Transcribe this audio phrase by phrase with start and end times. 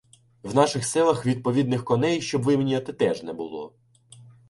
[0.43, 3.73] В наших селах відповідних коней, щоб виміняти, теж не було.